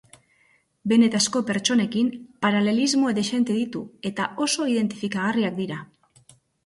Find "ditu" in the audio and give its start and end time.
3.59-3.83